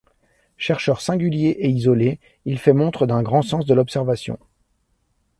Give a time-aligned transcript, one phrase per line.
[0.57, 4.39] Chercheur singulier et isolé, il fait montre d’un grand sens de l’observation.